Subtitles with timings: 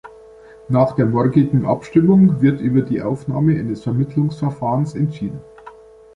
[0.67, 5.41] Nach der morgigen Abstimmung wird über die Aufnahme eines Vermittlungsverfahrens entschieden.